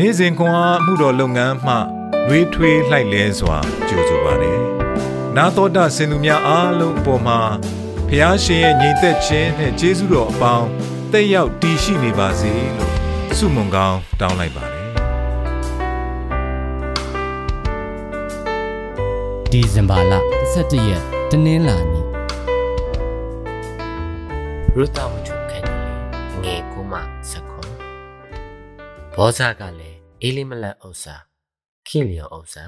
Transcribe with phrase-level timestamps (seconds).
[0.00, 1.74] နေ့စဉ်ခွန်အားမှုတော်လုပ်ငန်းမှ
[2.28, 3.58] နှွေးထွေးလှိုက်လဲစွာ
[3.88, 4.60] ကြိုဆိုပါတယ်။
[5.36, 7.40] နာတော်တာစင်သူများအားလုံးအပေါ်မှာ
[8.08, 10.68] ဖះရှင်ရဲ့ညီသက်ခြင်းနဲ့ကျေးဇူးတော်အပေါင်း
[11.12, 12.92] တက်ရောက်တည်ရှိနေပါစေလို့
[13.38, 14.84] ဆုမွန်ကောင်းတောင်းလိုက်ပါတယ်။
[19.52, 20.12] ဒီဇင်ဘာလ
[20.54, 22.06] 17ရက်တနင်္လာနေ့
[24.76, 26.94] ရုတဝတ္ထုခန်းကြီးငယ်ကူမ
[27.30, 27.45] စခွန်
[29.18, 31.16] ဘောဇကလည်းအေလိမလတ်ဥစ္စာ
[31.86, 32.64] ခိလျောဥစ္စာ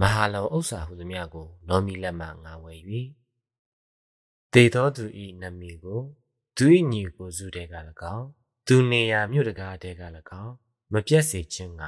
[0.00, 2.80] မဟာလောဥစ္စာဟုသမျှကိုနောမီလက်မှငါဝယ်၍
[4.52, 6.00] တေသောသူဤနမီကို
[6.56, 7.74] သူ၏ညီကိုစုတဲ့က၎
[8.16, 8.28] င်း
[8.66, 10.02] သူနေရာမြို့တကားတဲ့က၎
[10.42, 10.54] င်း
[10.92, 11.82] မပြတ်စေခြင်းက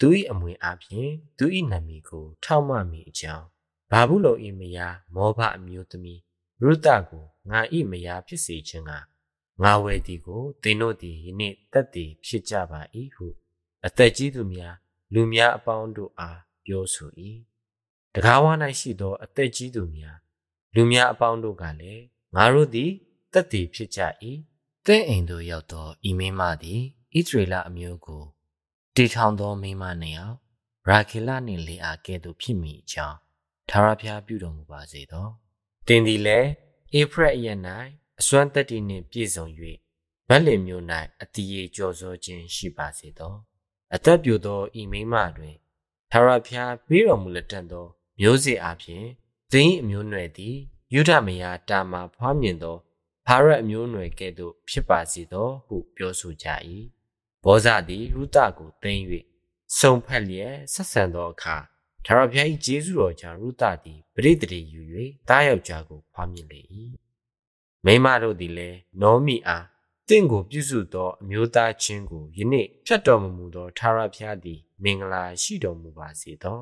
[0.00, 3.46] သူ၏အမွေအပြင်သူ၏နမီကို ထောက်မမိအကြောင်း
[3.90, 6.20] ဘာဘူးလုံဤမယားမောဘအမျိုးသမီး
[6.62, 8.92] ရုတကိုငါဤမယားဖြစ်စေခြင်းက
[9.62, 12.80] ငါဝယ်သည်ကိုသင်တို့သည်ယနေ့တက်တည်ဖြစ်ကြပါ၏
[13.14, 13.26] ဟု
[13.86, 14.74] အသက်ကြီးသူများ
[15.14, 17.10] လူများအပေါင်းတို့အားပြောဆို၏
[18.14, 18.46] တကားဝ၌
[18.80, 20.18] ရှိသော အသက်ကြီးသူများ
[20.74, 22.90] လူများအပေါင်းတို့ကလည်းငါတို့သည်
[23.32, 24.00] တက်တည်ဖြစ်ကြ၏
[24.86, 26.82] တဲ့အိမ်သို့ရောက်သောဤမိမသည်
[27.14, 28.24] ဣသရေလအမျိုးကို
[28.94, 30.36] တည်ထောင်သောမိမနှစ်ယောက်
[30.88, 33.18] ရာခေလနှင့်လေအာကဲ့သို့ဖြစ်မိအကြောင်း
[33.70, 35.28] သာရဖျားပြုတော်မူပါစေသော
[35.86, 36.48] တင်သည်လည်း
[36.98, 37.46] ဧဖရက်ရ၌
[38.26, 39.46] အစွမ်းတက်တည်နှင့်ပြည့်စုံ၍
[40.28, 40.84] ဗက်လင်မျိုး၌
[41.22, 43.34] အတီးရေကြော်စောခြင်းရှိပါစေသော
[43.94, 45.56] အသက်ပြိုသောဤမိမတွင်
[46.10, 47.86] သာရဖျားပြီးတော်မူလက်တန်သော
[48.20, 49.04] မျိုးစေ့အပြင်
[49.52, 50.56] သင်၏အမျိုးနွယ်သည်
[50.94, 52.76] ယုဒမယာတာမာဖွားမြင်သော
[53.26, 56.46] ဖာရက်အမျိုးနွယ်ကဲ့သို့ဖြစ်ပါစေသောဟုပြောဆိုကြ၏
[57.44, 59.04] ဘောဇသည်ရုတကိုသိမ့်၍
[59.78, 61.56] စုံဖက်လျက်ဆက်ဆံသောအခါ
[62.04, 64.80] ထာဝရဘုရား၏ကျေးဇူးတော်ကြောင့်ရုသသည်ပရိသေယူ၍
[65.28, 66.60] တားယောက်ျားကိုဖွားမြင်လေ၏
[67.86, 69.64] မိမတို့သည်လည်းနောမိအား
[70.08, 76.60] တင့်ကိုပြုစုသောအမျိုးသားချင်းကိုယနေ့ဖြတ်တော်မမူသောထာဝရဘုရားသည် မင်္ဂလာရှိတော်မူပါစေသော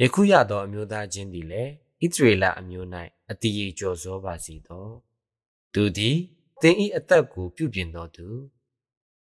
[0.00, 2.88] ယခုရသောအမျိုးသားချင်းသည်လည်းဣသရေလအမျိုး၌
[3.30, 4.86] အတည်ရကျော်စောပါစေသော
[5.74, 6.16] သူသည်
[6.60, 8.26] သင်၏အသက်ကိုပြုပြင်တော်သူ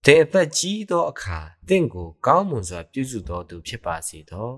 [0.05, 4.51] သင်အသက်ကြီးသောအခါသင်ကိုကောင်းမွန်စွာပြုစုတော်သူဖြစ်ပါစေသော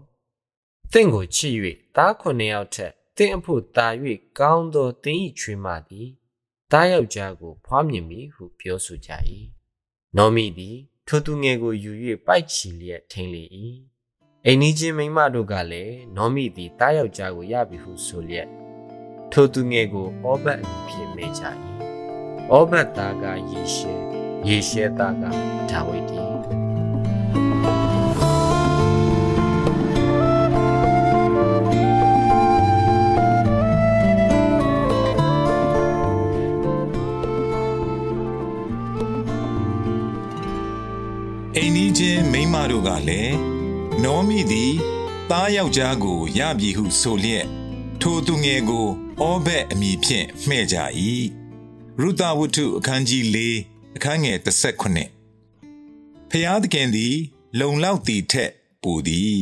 [0.93, 1.55] သင်ကိုချစ်၍
[1.97, 3.87] သားခုနှစ်ယောက်ထက်သင်အဖို့တာ၍
[4.39, 6.09] ကောင်းသောသင်၏ချွေးမသည်
[6.77, 9.11] သားယောက်ျားကိုဖွားမြင်ပြီဟုပြောဆိုကြ၏
[10.17, 10.77] နောမီသည်
[11.07, 11.93] ထိုသူငယ်ကိုယူ၍
[12.27, 13.45] ပိုက်ချီလျက်ထိန်လေ၏
[14.45, 18.49] အိမ်နီးချင်းမိန်းမတို့ကလည်းနောမီသည်တားယောက်ျားကိုရပြီဟုဆိုလျက်
[19.33, 21.43] ထိုသူငယ်ကိုဩဘတ်အဖြစ်မေးကြ၏
[22.53, 23.95] ဩဘတ်သားကယေရှဲ
[24.49, 25.25] ယေရှဲသားက
[25.71, 26.64] ဒါဝိဒ်တည်း
[41.59, 43.37] အိမ်နီးချင်းမိန်းမတို့ကလည်း
[44.03, 44.73] နောမိသည်
[45.31, 47.47] သားယောက်ျားကိုရပြီဟုဆိုလျက်
[48.01, 48.87] ထိုသူငယ်ကို
[49.29, 50.77] ဩဘက်အမည်ဖြင့်မှဲ့ကြ၏
[52.01, 53.39] ရုသဝတ္ထုအခန်းကြီး၄
[53.97, 54.39] အခန်းငယ်
[55.35, 57.15] 39ဖျားသခင်သည်
[57.61, 58.51] လုံလောက်သည်ထက်
[58.83, 59.39] ပိုသည်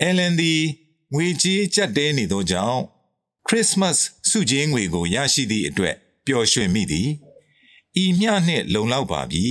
[0.00, 0.62] အလန်သည်
[1.14, 2.82] ငွေကြေးကြက်တဲနေသောကြောင့်
[3.46, 3.96] ခရစ်စမတ်
[4.30, 5.94] စုချင်းငွေကိုရရှိသည့်အတွက်
[6.26, 7.08] ပျော်ရွှင်မိသည်
[8.02, 9.46] ဤမျှနှင့်လုံလောက်ပါပြီ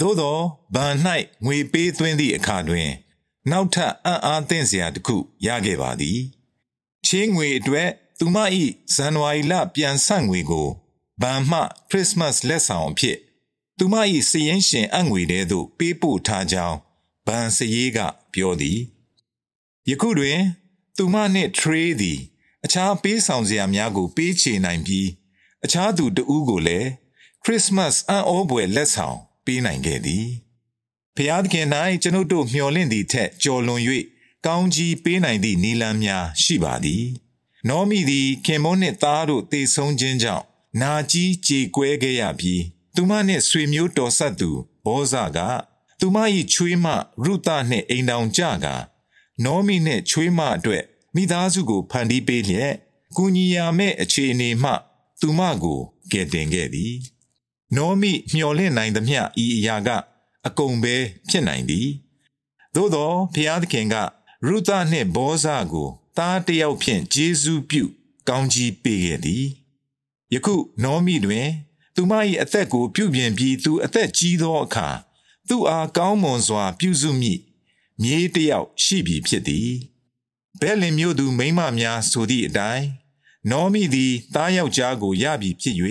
[0.00, 0.38] သို့သော
[0.74, 0.94] ဗန်၌
[1.44, 2.88] ငွေပေးသွင်းသည့်အခါတွင်
[3.50, 5.16] နောက်ထပ်အံ့အားသင့်စရာတစ်ခု
[5.46, 6.18] ရခဲ့ပါသည်
[7.06, 7.88] ချင်းငွေအတွက်
[8.18, 8.36] သူမ၏
[8.94, 10.68] ဇန်နဝါရီလပြန်ဆန့်ငွေကို
[11.22, 11.60] ဗန်မှ
[11.90, 13.18] ခရစ်စမတ်လက်ဆောင်အဖြစ်
[13.78, 13.94] သူမ၏
[14.30, 16.78] စည်ရင်ရှင်အငွေထဲသို့ပေးပို့ထားကြောင်း
[17.26, 17.98] ဗန်စရေးက
[18.34, 18.78] ပြောသည်
[19.88, 20.38] ယခုတွင်
[20.96, 22.18] သူမနှင့်ထရေးသည်
[22.64, 25.08] အခြားပေးဆောင်စရာများကို ပေးချေနိုင်ပြီး
[25.64, 26.88] အခြားသူတဦးကိုလည်း
[27.42, 30.26] ခရစ်စမတ်အံ့ဩဖွယ်လက်ဆောင် ပေးနိုင်ခဲ့သည်
[31.16, 31.66] ဖျားသခင်၌
[32.02, 33.82] ကျွန်ုပ်တို့မျှော်လင့်သည့်ထက်ကျော်လွန်၍
[34.46, 37.04] ကောင်းကြီးပေးနိုင်သည့်နီလန်းများရှိပါသည်
[37.68, 40.44] နောမီသည်ခင်မုန်းနှင့်သားတို့တေဆုံးခြင်းကြောင့်
[40.80, 42.62] နာကြီးကြေကွဲခဲ့ရပြီး
[42.94, 44.50] သူမနှင့်ဆွေမျိုးတော်ဆက်သူ
[44.86, 45.38] ဘောဇက
[46.00, 46.16] သူမ၏
[46.52, 46.86] ချွေးမ
[47.24, 48.66] ရုသနှင့်အိမ်တောင်ကြက
[49.44, 50.84] နောမီနှင့်ချွေးမအတွက်
[51.14, 52.72] မိသားစုကိုဖန်တီးပေးလျက်
[53.16, 54.72] ကုညီယာမဲ့အခြေအနေမှ
[55.20, 55.80] သူမကို
[56.12, 56.94] ကယ်တင်ခဲ့သည်
[57.76, 59.88] နောမိမျှော်လင့်နိုင်သမျှဤအရာက
[60.46, 60.94] အကုန်ပဲ
[61.28, 61.88] ဖြစ်နိုင်သည်
[62.74, 63.94] သို့သောဘုရားသခင်က
[64.46, 67.82] ရုသနှင့်ဘောဇကိုသားတယောက်ဖြင့်ဂျေဇုပြု
[68.28, 69.46] ကောင်းကြီးပေးခဲ့သည်
[70.32, 71.48] ယခုနောမိတွင်
[71.94, 72.12] သူမ၏
[72.42, 74.88] အသက်ကိုပြုပြင်ပြီးသူအသက်ကြီးသောအခါ
[75.48, 77.34] သူအားကောင်းမွန်စွာ ပြုစုမိ
[78.02, 79.70] မြေးတယောက်ရှိပြီဖြစ်သည်
[80.60, 82.86] ဘဲလင်မျိုးသူမိမများဆိုသည့်အတိုင်း
[83.50, 85.76] နောမိသည်သားယောက်ျားကိုရပြီဖြစ်၍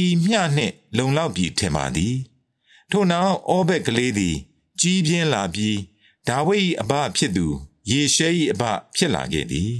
[0.00, 2.16] ဤမျှနှင့်လုံလောက်ပြီထင်ပါသည်
[2.90, 4.36] ထို့နောက်အောဘက်ကလေးသည်
[4.80, 5.78] ကြီးပြင်းလာပြီး
[6.28, 7.46] ဒါဝိဒ်၏အဘဖြစ်သူ
[7.90, 8.62] ယေရှဲ၏အဘ
[8.96, 9.72] ဖြစ်လာခဲ့သည်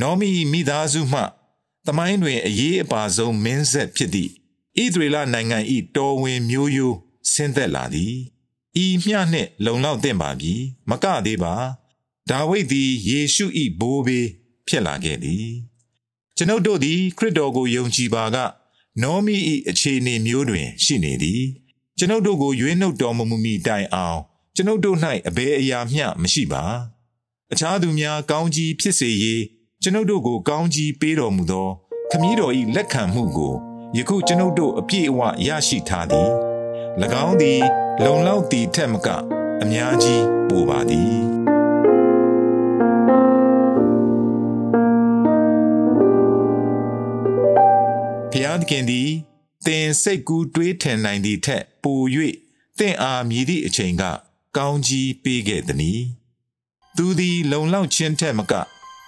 [0.00, 1.22] နောမီ၏မိသားစုမှ
[1.86, 4.32] တမိုင်းတွင်အရေးအပါဆုံးမင်းဆက်ဖြစ်သည့်
[4.82, 5.58] ဣသရေလနိုင်ငံ၏
[5.96, 6.96] တော်ဝင်မျိုးရိုး
[7.32, 8.14] ဆင်းသက်လာသည်
[8.84, 10.54] ဤမျှနှင့်လုံလောက်သင့်ပါပြီ
[10.90, 11.54] မကသေးပါ
[12.30, 13.46] ဒါဝိဒ်သည်ယေရှု၏
[13.80, 14.26] ဘိုးဘေး
[14.68, 15.46] ဖြစ်လာခဲ့သည်
[16.36, 18.36] ကျွန်ုပ်တို့သည်ခရစ်တော်ကိုယုံကြည်ပါက
[19.02, 19.36] နောမီ၏
[19.68, 21.42] အခြေအနေမျိုးတွင် ရှိနေသည်
[21.98, 24.18] ကျွန်ုပ်တို့ကိုရွေးနှုတ်တော်မမူမီတိုင်အောင်
[24.56, 24.96] ကျွန်ုပ်တို့၌
[25.28, 26.64] အဘယ်အရာမျှမရှိပါ
[27.52, 29.42] အခြားသူများကောင်းကြီးဖြစ်စေရေး
[29.82, 31.68] ကျွန်ုပ်တို့ကိုကောင်းကြီးပေးတော်မူသော
[32.10, 33.54] ခမည်းတော်၏လက်ခံမှုကို
[33.96, 36.30] ယခုကျွန်ုပ်တို့အပြည့်အဝရရှိထားသည်၎
[37.24, 37.60] င်းသည်
[38.04, 39.08] လုံလောက်သည်ထက်မက
[39.62, 41.57] အများကြီးပိုပါသည်
[48.68, 49.10] ခင်သည်
[49.66, 52.00] သင်စိတ်ကူးတွေးထင်နိုင်သည့်ထက်ပို၍
[52.78, 54.02] သင်အားမြည်သည့်အချိန်က
[54.56, 56.00] ကောင်းကြီးပေးခဲ့သည်။
[56.96, 58.54] သူသည် လုံလောက်ခြင်းထက်မက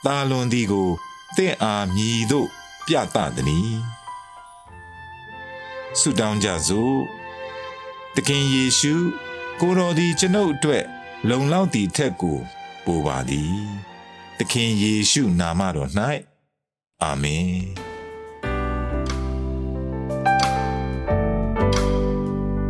[0.04, 0.88] သာလွန်သည်ကို
[1.36, 2.48] သင်အားမြည်သို့
[2.86, 3.72] ပြသသည်။
[5.98, 6.98] ဆုတောင်းကြစို့။
[8.14, 8.94] သခင်ယေရှု
[9.60, 10.84] ကိုတော်သည်ကျွန်ုပ်အတွက်
[11.28, 12.38] လုံလောက်သည့်ထက်ကို
[12.84, 13.54] ပိုပါသည်။
[14.38, 15.90] သခင်ယေရှုနာမတော်၌
[17.02, 17.54] အာမင်။